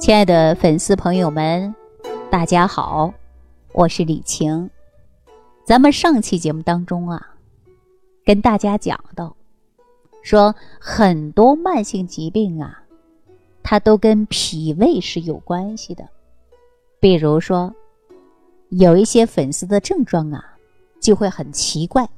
[0.00, 1.74] 亲爱的粉丝朋友们，
[2.30, 3.12] 大家好，
[3.74, 4.70] 我是李晴。
[5.62, 7.34] 咱们上期节目当中啊，
[8.24, 9.36] 跟大家讲到，
[10.22, 12.82] 说很多慢性疾病啊，
[13.62, 16.08] 它都跟脾胃是有关系的。
[16.98, 17.70] 比如说，
[18.70, 20.42] 有一些粉丝的症状啊，
[20.98, 22.08] 就会很奇怪。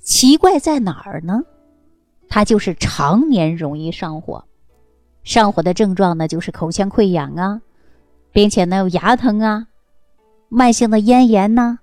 [0.00, 1.42] 奇怪在哪儿呢？
[2.30, 4.42] 它就是常年容易上火。
[5.28, 7.60] 上火的症状呢，就是口腔溃疡啊，
[8.32, 9.66] 并且呢有牙疼啊，
[10.48, 11.80] 慢性的咽炎呐，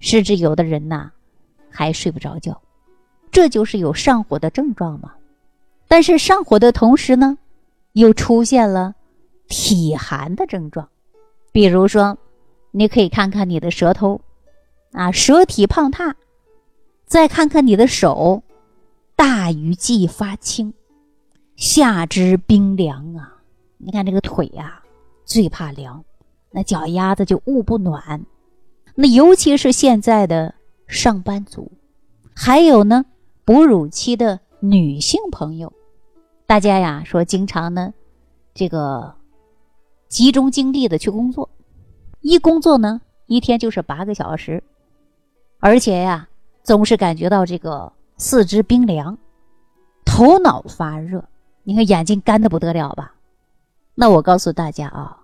[0.00, 1.12] 甚至有的人呐
[1.70, 2.60] 还睡不着觉，
[3.30, 5.12] 这就是有上火的症状嘛。
[5.86, 7.38] 但是上火的同时呢，
[7.92, 8.96] 又出现了
[9.46, 10.88] 体寒的症状，
[11.52, 12.18] 比如说，
[12.72, 14.20] 你可以看看你的舌头，
[14.90, 16.16] 啊，舌体胖大，
[17.06, 18.42] 再看看你的手，
[19.14, 20.74] 大鱼际发青。
[21.56, 23.32] 下肢冰凉啊！
[23.78, 24.82] 你看这个腿呀，
[25.24, 26.04] 最怕凉，
[26.50, 28.24] 那脚丫子就捂不暖。
[28.94, 30.54] 那尤其是现在的
[30.86, 31.72] 上班族，
[32.34, 33.06] 还有呢，
[33.46, 35.72] 哺乳期的女性朋友，
[36.46, 37.94] 大家呀说经常呢，
[38.52, 39.14] 这个
[40.08, 41.48] 集中精力的去工作，
[42.20, 44.62] 一工作呢一天就是八个小时，
[45.58, 46.28] 而且呀
[46.62, 49.16] 总是感觉到这个四肢冰凉，
[50.04, 51.24] 头脑发热。
[51.68, 53.12] 你看眼睛干的不得了吧？
[53.96, 55.18] 那我告诉大家啊，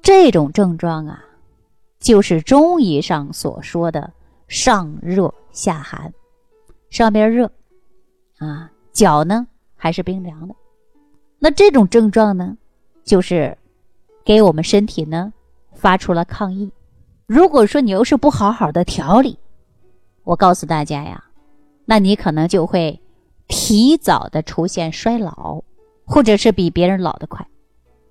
[0.00, 1.24] 这种症状啊，
[1.98, 4.12] 就是中医上所说的
[4.46, 6.14] 上热下寒，
[6.88, 7.50] 上边热
[8.38, 10.54] 啊，脚呢还是冰凉的。
[11.40, 12.56] 那这种症状呢，
[13.02, 13.58] 就是
[14.24, 15.32] 给我们身体呢
[15.72, 16.70] 发出了抗议。
[17.26, 19.36] 如果说你又是不好好的调理，
[20.22, 21.24] 我告诉大家呀，
[21.86, 23.00] 那你可能就会
[23.48, 25.60] 提早的出现衰老。
[26.08, 27.46] 或者是比别人老得快，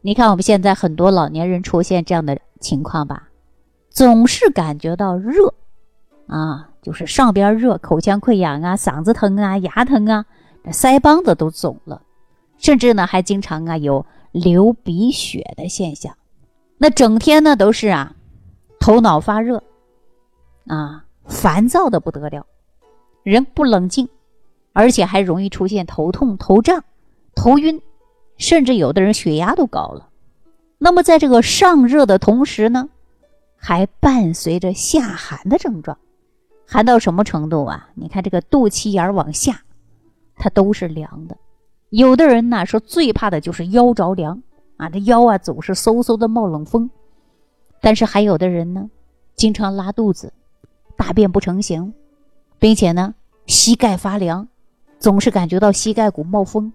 [0.01, 3.29] 你看我们现在很多老年人出现这样的情况吧，
[3.89, 5.51] 总是感觉到热，
[6.27, 10.23] 啊，就是上边热，口腔溃疡啊，嗓子疼啊，牙疼啊，
[10.65, 12.03] 腮帮子都肿了，
[12.59, 16.15] 甚至呢还经常啊有流鼻血的现象，
[16.77, 18.15] 那整天呢都是啊
[18.79, 19.63] 头脑发热，
[20.67, 22.45] 啊烦躁的不得了，
[23.23, 24.07] 人不冷静，
[24.73, 26.83] 而且还容易出现头痛、头胀、
[27.33, 27.81] 头晕。
[28.37, 30.09] 甚至有的人血压都高了，
[30.77, 32.89] 那么在这个上热的同时呢，
[33.55, 35.97] 还伴随着下寒的症状，
[36.67, 37.89] 寒到什么程度啊？
[37.95, 39.61] 你看这个肚脐眼往下，
[40.35, 41.35] 它都是凉的。
[41.89, 44.43] 有的人呢说最怕的就是腰着凉
[44.75, 46.89] 啊，这腰啊总是嗖嗖的冒冷风。
[47.81, 48.89] 但是还有的人呢，
[49.35, 50.33] 经常拉肚子，
[50.95, 51.93] 大便不成形，
[52.59, 53.15] 并且呢
[53.45, 54.47] 膝盖发凉，
[54.99, 56.71] 总是感觉到膝盖骨冒风。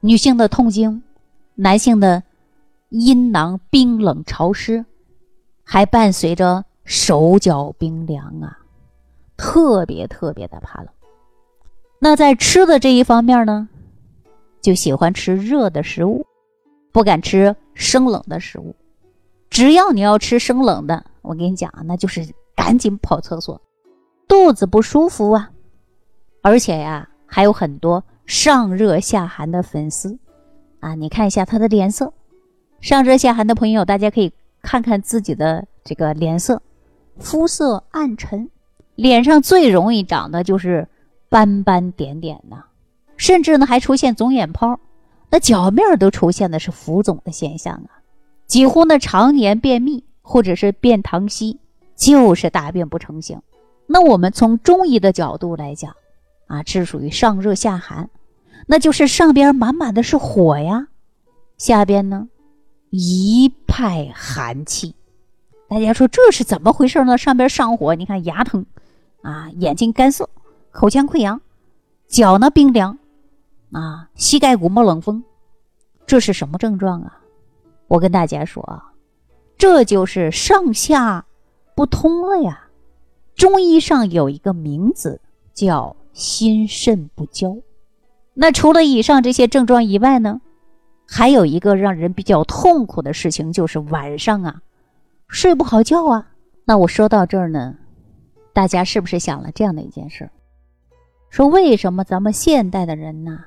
[0.00, 1.02] 女性的痛经，
[1.54, 2.22] 男性的
[2.90, 4.84] 阴囊冰冷潮湿，
[5.64, 8.58] 还伴随着手脚冰凉啊，
[9.36, 10.88] 特别特别的怕冷。
[11.98, 13.68] 那在吃的这一方面呢，
[14.60, 16.24] 就喜欢吃热的食物，
[16.92, 18.76] 不敢吃生冷的食物。
[19.50, 23.60] 只要你要吃生冷的，我跟你讲，那就是赶紧跑厕所，
[24.28, 25.50] 肚子不舒服啊。
[26.40, 28.04] 而且呀，还有很多。
[28.28, 30.18] 上热下寒的粉丝，
[30.80, 32.12] 啊，你看一下他的脸色。
[32.78, 34.30] 上热下寒的朋友，大家可以
[34.60, 36.60] 看看自己的这个脸色，
[37.18, 38.50] 肤色暗沉，
[38.96, 40.86] 脸上最容易长的就是
[41.30, 42.64] 斑斑点点呐，
[43.16, 44.78] 甚至呢还出现肿眼泡，
[45.30, 48.04] 那脚面都出现的是浮肿的现象啊，
[48.46, 51.58] 几乎呢常年便秘或者是便溏稀，
[51.96, 53.40] 就是大便不成形。
[53.86, 55.96] 那我们从中医的角度来讲，
[56.46, 58.10] 啊，这属于上热下寒。
[58.66, 60.88] 那就是上边满满的是火呀，
[61.56, 62.28] 下边呢
[62.90, 64.94] 一派寒气。
[65.68, 67.18] 大家说这是怎么回事呢？
[67.18, 68.64] 上边上火，你看牙疼
[69.22, 70.28] 啊，眼睛干涩，
[70.70, 71.40] 口腔溃疡，
[72.06, 72.98] 脚呢冰凉
[73.72, 75.22] 啊，膝盖骨冒冷风，
[76.06, 77.20] 这是什么症状啊？
[77.86, 78.92] 我跟大家说啊，
[79.56, 81.26] 这就是上下
[81.74, 82.68] 不通了呀。
[83.34, 85.20] 中医上有一个名字
[85.54, 87.56] 叫心肾不交。
[88.40, 90.40] 那除了以上这些症状以外呢，
[91.08, 94.62] 还有一个让人比较痛苦的事情，就是晚上啊，
[95.26, 96.28] 睡不好觉啊。
[96.64, 97.74] 那我说到这儿呢，
[98.52, 100.30] 大家是不是想了这样的一件事？
[101.30, 103.40] 说为什么咱们现代的人呢，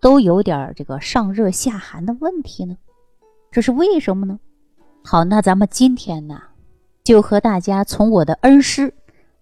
[0.00, 2.76] 都有点这个上热下寒的问题呢？
[3.52, 4.40] 这是为什么呢？
[5.04, 6.42] 好，那咱们今天呢，
[7.04, 8.92] 就和大家从我的恩师，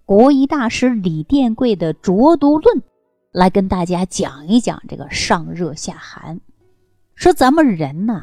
[0.05, 2.77] 国医大师李殿贵的《浊毒论》。
[3.35, 6.41] 来跟大家讲一讲这个上热下寒。
[7.17, 8.23] 说咱们人呐，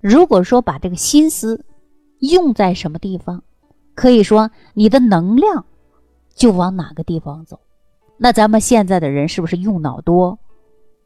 [0.00, 1.64] 如果说把这个心思
[2.20, 3.42] 用在什么地方，
[3.96, 5.64] 可以说你的能量
[6.36, 7.58] 就往哪个地方走。
[8.16, 10.38] 那咱们现在的人是不是用脑多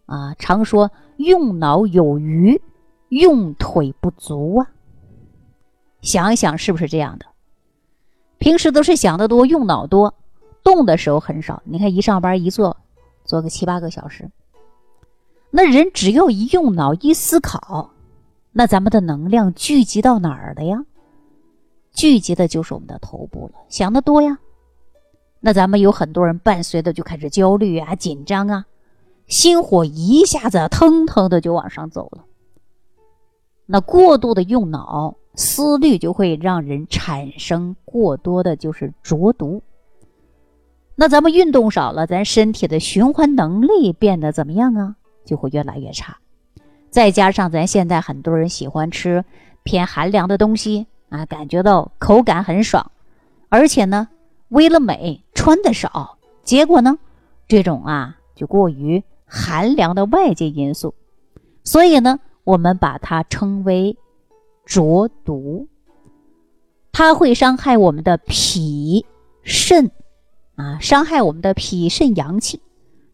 [0.04, 0.34] 啊？
[0.38, 2.60] 常说用脑有余，
[3.08, 4.68] 用腿不足啊。
[6.02, 7.24] 想一想，是不是这样的？
[8.36, 10.14] 平时都是想得多，用脑多，
[10.62, 11.62] 动的时候很少。
[11.64, 12.76] 你看，一上班一坐，
[13.32, 14.30] 坐个七八个小时。
[15.50, 17.92] 那人只要一用脑一思考，
[18.52, 20.84] 那咱们的能量聚集到哪儿了呀？
[21.94, 23.60] 聚集的就是我们的头部了。
[23.70, 24.38] 想得多呀，
[25.40, 28.66] 那咱们有很多人伴随的就开始焦虑啊、紧张啊，
[29.26, 32.26] 心火一下子腾腾的就往上走了。
[33.64, 35.16] 那过度的用脑。
[35.34, 39.62] 思虑就会让人产生过多的，就是浊毒。
[40.94, 44.96] 那咱们运动少了，咱身体的循环能力变得怎么样啊？
[45.24, 46.16] 就会越来越差。
[46.90, 49.24] 再加上咱现在很多人喜欢吃
[49.62, 52.90] 偏寒凉的东西啊，感觉到口感很爽，
[53.48, 54.08] 而且呢，
[54.48, 56.98] 为了美穿的少，结果呢，
[57.48, 60.94] 这种啊就过于寒凉的外界因素，
[61.64, 63.96] 所以呢，我们把它称为。
[64.64, 65.66] 浊毒，
[66.92, 69.04] 它会伤害我们的脾
[69.42, 69.90] 肾
[70.56, 72.60] 啊，伤害我们的脾肾阳气，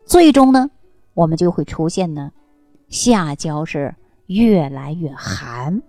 [0.05, 0.70] 最终呢，
[1.14, 2.32] 我们就会出现呢，
[2.88, 3.94] 下焦是
[4.26, 5.82] 越来越寒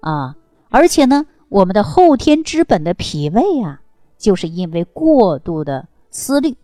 [0.00, 0.36] 啊，
[0.68, 3.80] 而且呢，我们的后天之本的脾胃啊，
[4.18, 6.56] 就是因为过度的思虑，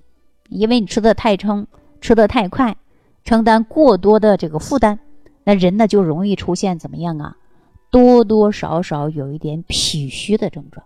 [0.49, 1.67] 因为你吃的太撑，
[2.01, 2.77] 吃的太快，
[3.25, 4.99] 承担过多的这个负担，
[5.45, 7.37] 那人呢就容易出现怎么样啊？
[7.91, 10.85] 多多少少有一点脾虚的症状。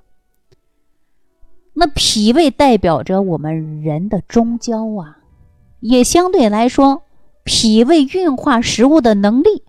[1.74, 5.18] 那脾胃代表着我们人的中焦啊，
[5.80, 7.02] 也相对来说，
[7.44, 9.62] 脾胃运化食物的能力，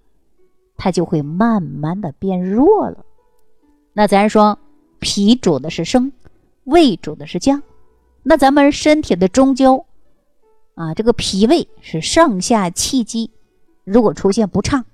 [0.75, 3.05] 它就会慢慢的变弱了。
[3.94, 4.57] 那咱说，
[5.00, 6.11] 脾主的是升，
[6.65, 7.63] 胃主的是降。
[8.23, 9.85] 那咱们身体的中焦
[10.75, 13.31] 啊，这个脾胃是上下气机，
[13.83, 14.85] 如果出现不畅。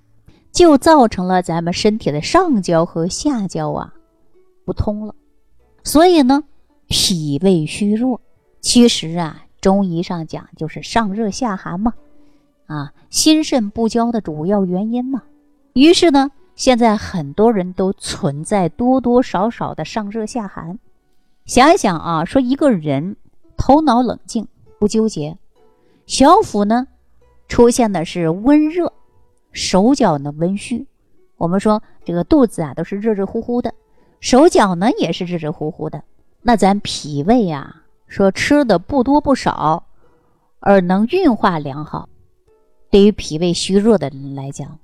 [0.52, 3.94] 就造成了咱们身体的上焦和下焦啊
[4.66, 5.14] 不通了，
[5.84, 6.44] 所以呢，
[6.90, 8.20] 脾胃虚弱，
[8.60, 11.94] 其实啊，中医上讲就是上热下寒嘛，
[12.66, 15.24] 啊，心肾不交的主要原因嘛。
[15.74, 20.80] 于是呢，现在很多人都存在多多少少的上热下寒。
[21.46, 23.16] 想一想啊，说一个人
[23.56, 24.48] 头脑冷静
[24.80, 25.38] 不纠结，
[26.08, 26.88] 小腹呢
[27.48, 28.92] 出现的是温热。
[29.52, 30.86] 手脚呢温煦，
[31.38, 33.74] 我们说这个肚子啊都是热热乎乎的，
[34.20, 36.04] 手脚呢也是热热乎乎的。
[36.42, 39.84] 那咱脾胃啊，说吃的不多不少，
[40.60, 42.10] 而能运化良好，
[42.90, 44.80] 对于脾胃虚弱的人来讲，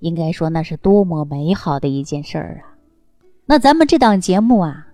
[0.00, 2.76] 应该说那是多么美好的一件事儿啊！
[3.46, 4.88] 那咱们这档节目啊，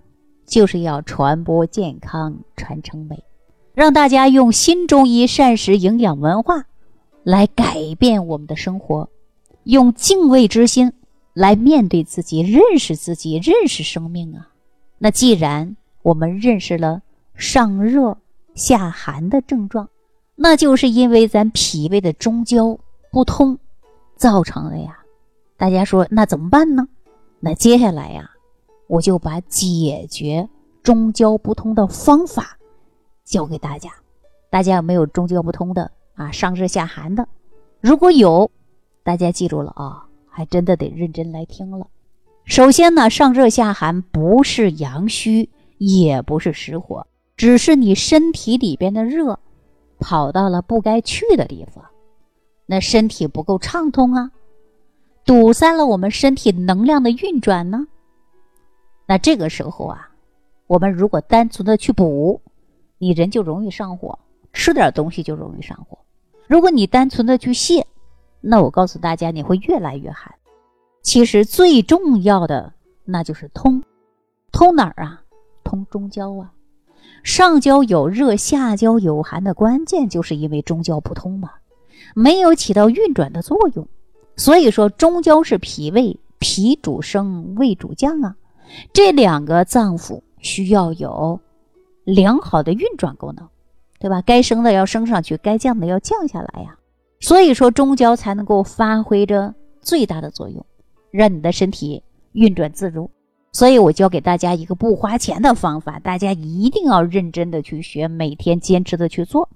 [0.47, 3.25] 就是要传播健康，传承美，
[3.75, 6.67] 让大家用新中医膳食营养文化。
[7.25, 9.09] 来改变我们的生活，
[9.63, 10.93] 用敬畏之心
[11.35, 14.49] 来面对自己，认识自己，认识生命啊！
[15.05, 17.03] 那既然我们认识了
[17.35, 18.17] 上热
[18.55, 19.89] 下寒的症状，
[20.37, 22.79] 那就是因为咱脾胃的中焦
[23.11, 23.59] 不通
[24.15, 25.01] 造成的呀。
[25.57, 26.87] 大家说那怎么办呢？
[27.41, 28.31] 那接下来呀，
[28.87, 30.49] 我就把解决
[30.85, 32.57] 中焦不通的方法
[33.25, 33.91] 教给大家。
[34.51, 35.91] 大家有没有中焦不通的？
[36.15, 37.27] 啊，上热下寒的，
[37.81, 38.49] 如果有，
[39.03, 41.89] 大家记住了啊，还真的得认真来听了。
[42.45, 47.07] 首先呢，上热下寒不是阳虚，也不是实火，
[47.37, 49.39] 只是你身体里边的热
[49.99, 51.85] 跑到了不该去的地方，
[52.67, 54.31] 那身体不够畅通啊，
[55.25, 57.87] 堵塞了我们身体能量的运转呢。
[59.07, 60.11] 那这个时候啊，
[60.67, 62.41] 我们如果单纯的去补，
[62.99, 64.19] 你人就容易上火。
[64.55, 65.99] 吃点东西就容易上火，
[66.47, 67.83] 如果你单纯的去泻，
[68.43, 70.31] 那我告诉大家你会越来越寒。
[71.03, 72.73] 其实最重要的
[73.05, 73.83] 那就是通，
[74.53, 75.23] 通哪儿啊？
[75.65, 76.53] 通中焦啊。
[77.23, 81.51] 上焦有热，下焦有寒的关键就是因为中焦不通嘛，
[82.15, 83.87] 没有起到运转的作用。
[84.37, 88.37] 所以说中焦是脾胃，脾主升，胃主降啊。
[88.93, 91.41] 这两个脏腑需要有
[92.05, 93.49] 良好的运转功能。
[93.99, 94.21] 对吧？
[94.23, 96.77] 该升的要升上去，该降的要降下来呀。
[97.21, 100.67] 所以说中焦才能够发挥着最大的作用，
[101.13, 102.03] 让你的身体
[102.33, 103.09] 运转自如。
[103.53, 109.49] 所以我教给大家一个不花钱的方法，大家一定要认真的去学，每天坚持的去做。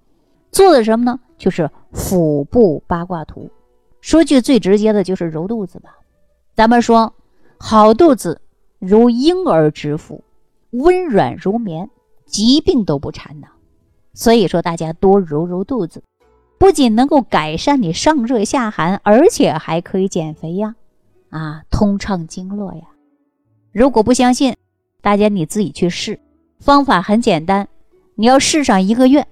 [0.52, 1.18] 做的什么呢？
[1.38, 3.50] 就是腹部八卦图。
[4.00, 5.98] 说句最直接的，就是揉肚子吧。
[6.54, 7.14] 咱们说，
[7.58, 8.40] 好肚子
[8.78, 10.22] 如婴儿之腹，
[10.70, 11.90] 温软如棉，
[12.26, 13.48] 疾病都不缠呢。
[14.14, 16.02] 所以说，大家多揉揉肚子，
[16.58, 20.76] 不仅能够改善你上热下寒，而且还可以减肥呀，
[21.36, 22.82] 啊，通畅经络呀。
[23.72, 24.56] 如果不相信，
[25.02, 26.18] 大家你自己去试，
[26.58, 27.68] 方法很简单，
[28.14, 29.26] 你要试上一个月，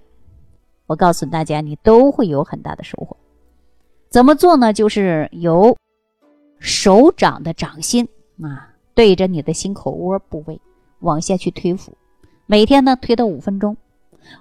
[0.87, 3.17] 我告诉大家，你都会有很大的收获。
[4.11, 4.73] 怎么做呢？
[4.73, 5.77] 就是由。
[6.61, 8.09] 手掌的掌心
[8.41, 10.59] 啊，对着你的心口窝部位
[11.01, 11.93] 往下去推腹，
[12.47, 13.77] 每天呢推到五分钟，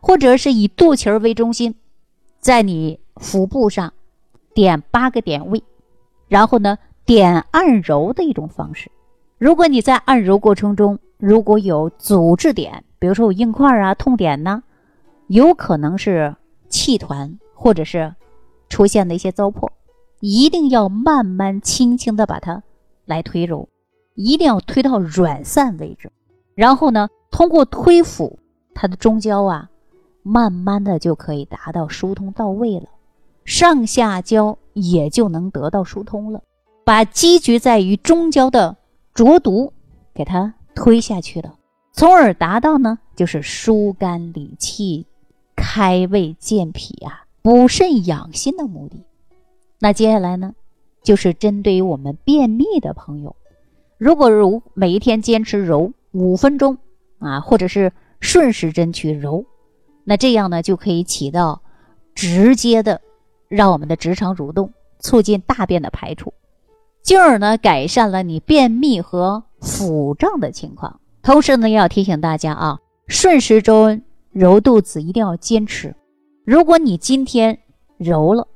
[0.01, 1.75] 或者是以肚脐儿为中心，
[2.39, 3.93] 在你腹部上
[4.53, 5.61] 点八个点位，
[6.29, 8.91] 然后呢点按揉的一种方式。
[9.37, 14.63] 如果你在按揉过程中如果有阻滞点，比如说有硬块啊、痛点呢，
[15.27, 16.35] 有可能是
[16.69, 18.13] 气团或者是
[18.69, 19.69] 出现的一些糟粕。
[20.19, 22.63] 一定要慢慢、轻轻的把它
[23.05, 23.67] 来推揉，
[24.15, 26.09] 一定要推到软散为止。
[26.55, 28.39] 然后呢，通过推腹，
[28.73, 29.69] 它的中焦啊，
[30.21, 32.87] 慢慢的就可以达到疏通到位了，
[33.43, 36.41] 上下焦也就能得到疏通了，
[36.85, 38.75] 把积聚在于中焦的
[39.13, 39.71] 浊毒
[40.13, 41.55] 给它推下去了，
[41.93, 45.05] 从而达到呢，就是疏肝理气、
[45.55, 49.03] 开胃健脾啊、补肾养心的目的。
[49.79, 50.53] 那接下来呢，
[51.03, 53.35] 就是针对于我们便秘的朋友，
[53.97, 56.77] 如果揉每一天坚持揉五分钟
[57.19, 59.45] 啊，或者是顺时针去揉，
[60.03, 61.61] 那这样呢就可以起到
[62.13, 62.99] 直接的
[63.47, 66.33] 让我们的直肠蠕动，促进大便的排出，
[67.03, 70.99] 进而呢改善了你便秘和腹胀的情况。
[71.21, 75.95] 同时呢，要提醒大家啊，顺时针揉肚子一定要坚持。
[76.45, 77.59] 如果你今天
[77.97, 78.47] 揉了，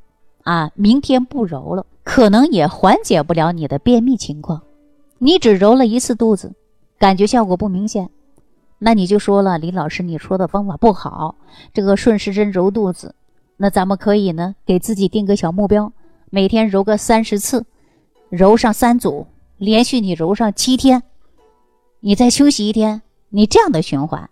[0.43, 4.61] 啊，明天不揉了，可能也缓解不了你的便秘情况。
[5.19, 6.53] 你只揉了一次肚子，
[6.97, 8.09] 感觉效果不明显，
[8.79, 11.35] 那你就说了，李老师，你说的方法不好。
[11.73, 13.15] 这个顺时针揉肚子，
[13.57, 15.91] 那咱们可以呢，给自己定个小目标，
[16.29, 17.65] 每天揉个三十次，
[18.29, 21.03] 揉上三组，连续你揉上七天，
[21.99, 24.29] 你再休息一天，你这样的循环，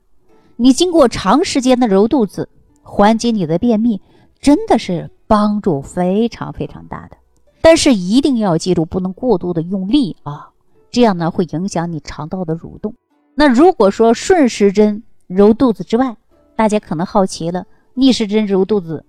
[0.56, 2.50] 你经过长时间的揉肚子，
[2.82, 4.02] 缓解你的便秘，
[4.40, 5.10] 真的是。
[5.28, 7.18] 帮助非常非常大的，
[7.60, 10.50] 但是一定要记住，不能过度的用力啊，
[10.92, 12.94] 这样呢会影响你肠道的蠕动。
[13.34, 16.16] 那如果说顺时针揉肚子之外，
[16.56, 19.04] 大家可能好奇了，逆时针揉肚子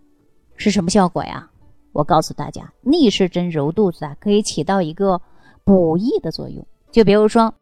[0.57, 1.51] 是什么效果呀？
[1.97, 5.23] 我告诉大家，逆时针揉肚子啊，可以起到一个
[5.65, 6.67] 补益的作用。
[6.93, 7.55] 就比如说，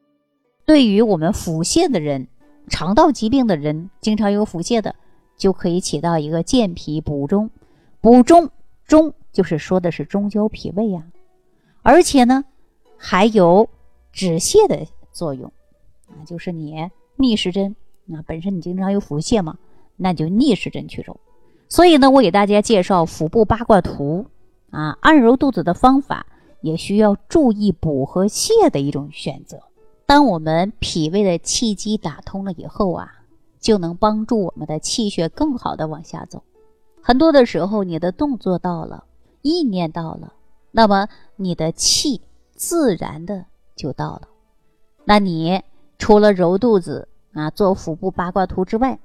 [0.65, 2.27] 对于我们腹泻的人、
[2.67, 4.97] 肠道疾病的人，经常有腹泻的，
[5.37, 7.49] 就可以起到一个健脾补中。
[8.01, 8.51] 补中
[8.85, 11.05] 中就是说的是中焦脾胃呀，
[11.83, 12.45] 而且呢
[12.99, 13.71] 还有
[14.11, 15.53] 止泻的作用
[16.09, 17.77] 啊，就是你逆时针
[18.13, 19.57] 啊，本身你经常有腹泻嘛，
[19.97, 21.21] 那就逆时针去揉。
[21.75, 24.27] 所以呢，我给大家介绍腹部八卦图
[24.71, 26.25] 啊，按揉肚子的方法
[26.61, 29.59] 也需要注意补和泻的一种选择。
[30.07, 33.11] 当我们脾胃的气机打通了以后啊，
[33.59, 36.45] 就能帮助我们的气血更好的往下走。
[37.03, 39.03] 很多的时候，你的动作到了，
[39.43, 40.33] 意念到了，
[40.71, 42.21] 那么你的气
[42.53, 44.29] 自然的就到了。
[45.05, 45.61] 那你
[45.99, 48.97] 除了揉肚子啊，做腹部八卦图之外，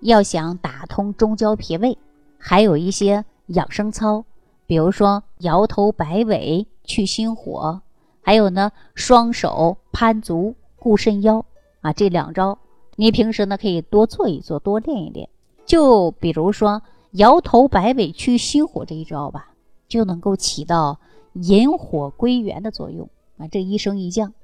[0.00, 1.96] 要想打通中焦脾胃，
[2.38, 4.24] 还有一些养生操，
[4.66, 7.82] 比如说摇头摆尾去心火，
[8.22, 11.44] 还有呢双手攀足固肾腰
[11.82, 12.58] 啊，这两招
[12.96, 15.28] 你平时呢可以多做一做，多练一练。
[15.66, 16.82] 就比如说。
[17.12, 19.54] 摇头摆尾去心火这一招吧，
[19.88, 21.00] 就能够起到
[21.32, 23.48] 引火归元的作用啊！
[23.48, 24.34] 这一升一降，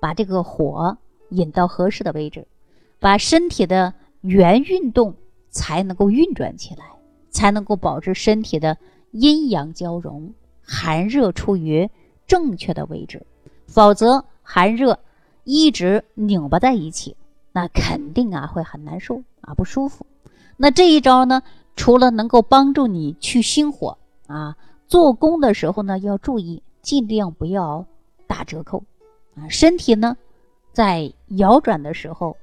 [0.00, 0.96] 把这个火
[1.28, 2.48] 引到合适的位置，
[2.98, 3.92] 把身体的
[4.22, 5.16] 元运动
[5.50, 6.93] 才能够运转起来，
[7.34, 8.78] 才能够保持身体的
[9.10, 11.90] 阴阳交融，寒热处于
[12.26, 13.26] 正确的位置。
[13.66, 15.00] 否则，寒热
[15.42, 17.16] 一直拧巴在一起，
[17.52, 20.06] 那肯定啊会很难受啊不舒服。
[20.56, 21.42] 那这一招呢？
[21.76, 23.98] 除了能够帮助你去心火
[24.28, 27.84] 啊，做功的时候呢要注意，尽量不要
[28.28, 28.84] 打折扣
[29.34, 29.48] 啊。
[29.48, 30.16] 身体呢
[30.72, 32.36] 在摇转的时候，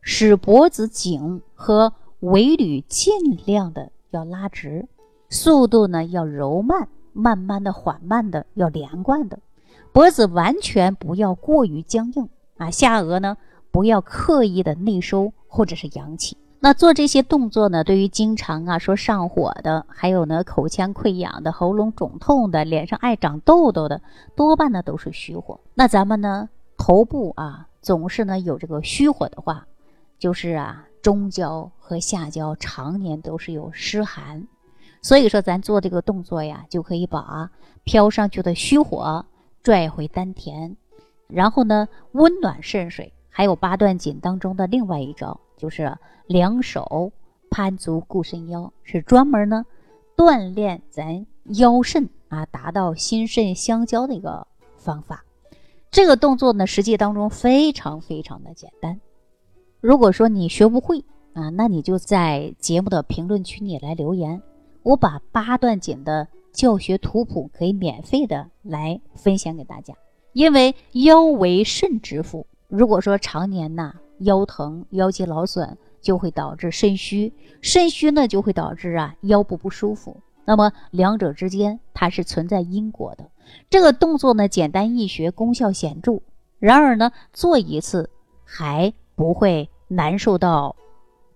[0.00, 3.14] 使脖子颈和尾闾尽
[3.46, 4.86] 量的要拉直，
[5.28, 9.38] 速度呢要柔慢，慢慢的、缓慢的，要连贯的。
[9.92, 13.36] 脖子完全不要过于僵硬啊，下颚呢
[13.70, 16.36] 不要刻意的内收或者是扬起。
[16.60, 24.00] 那做这些动作呢，对于经常啊说上火的，还有呢口腔溃疡的、喉咙肿痛的、脸上爱长痘痘的，
[24.34, 25.60] 多半呢都是虚火。
[25.74, 29.66] 那咱们呢头部啊总是呢有这个虚火的话，
[30.18, 34.48] 就是啊中焦和下焦常年都是有湿寒，
[35.02, 37.50] 所以说咱做这个动作呀，就可以把
[37.84, 39.26] 飘上去的虚火
[39.62, 40.78] 拽回丹田，
[41.28, 43.12] 然后呢温暖肾水。
[43.28, 45.94] 还有八段锦当中的另外一招，就是
[46.26, 47.12] 两手
[47.50, 49.66] 攀足固肾腰，是专门呢
[50.16, 54.46] 锻炼咱腰肾啊，达到心肾相交的一个
[54.78, 55.22] 方法。
[55.90, 58.98] 这个动作呢，实际当中非常非常的简单。
[59.84, 64.40] 如果说你学不会啊，那你就在节目的评论区里来留言，
[64.82, 69.92] 我把八段锦的教学图谱可以免费的来分享给大家。
[70.32, 72.46] 因为腰为肾之府。
[72.66, 80.16] 如果说常年呐腰疼、腰肌劳损，就会导致肾虚，肾虚呢就会导致啊腰部不舒服。
[80.46, 83.28] 那么两者之间它是存在因果的。
[83.68, 86.22] 这个动作呢简单易学，功效显著。
[86.58, 88.08] 然而呢做一次
[88.44, 90.76] 还不会难受到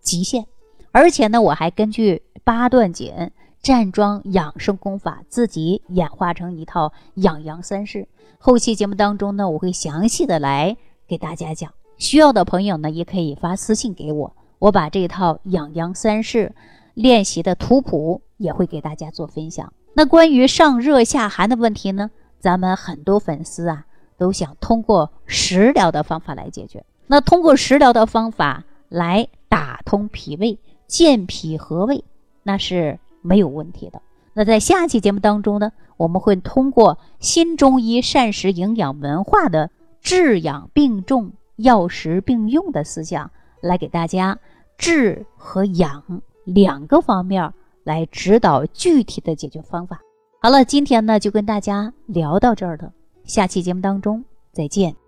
[0.00, 0.46] 极限，
[0.92, 3.30] 而且呢我还根据八段锦
[3.62, 8.06] 站桩养生功法自己演化成一套养阳三式。
[8.38, 10.76] 后期节目当中呢我会详细的来。
[11.06, 16.54] 给大家讲，需要的朋友呢，也可以发私信给我，我把这套养阳三式
[16.92, 19.72] 练习的图谱也会给大家做分享。
[19.94, 23.86] 那关于上热下寒的问题呢，咱们很多粉丝啊
[24.18, 26.84] 都想通过食疗的方法来解决。
[27.08, 32.04] 那通过食疗的方法来打通脾胃、健脾和胃，
[32.44, 34.00] 那是没有问题的。
[34.34, 39.70] 那在下期节目当中呢，我们会通过新中医膳食营养文化的。
[40.00, 44.38] 治养并重、药食并用的思想，来给大家
[44.78, 50.00] 治和养两个方面来指导具体的解决方法。
[50.40, 52.92] 好了，今天呢就跟大家聊到这儿了，
[53.24, 55.07] 下期节目当中再见。